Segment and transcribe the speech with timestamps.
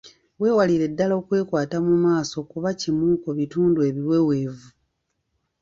[0.41, 4.69] Weewalire ddala okwekwata mu maaso kubanga kimu ku bitundu ebiweweevu.